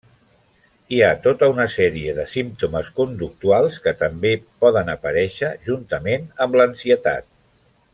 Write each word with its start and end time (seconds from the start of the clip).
Hi 0.95 1.01
ha 1.07 1.19
tota 1.25 1.49
una 1.51 1.67
sèrie 1.73 2.15
de 2.21 2.25
símptomes 2.31 2.89
conductuals 3.01 3.79
que 3.85 3.95
també 4.01 4.35
poden 4.65 4.93
aparèixer 4.99 5.55
juntament 5.71 6.31
amb 6.47 6.63
l'ansietat. 6.63 7.31